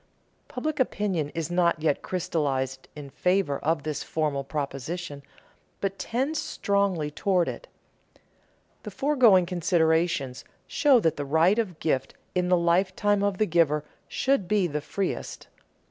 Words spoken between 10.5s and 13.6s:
show that the right of gift in the lifetime of the